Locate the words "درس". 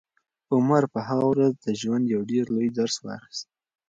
2.77-2.95